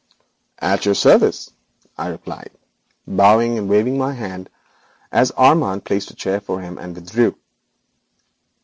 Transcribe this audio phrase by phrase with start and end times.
[0.57, 1.51] 'At your service,'
[1.95, 2.49] I replied,
[3.05, 4.49] bowing and waving my hand
[5.11, 7.37] as Armand placed a chair for him, and withdrew.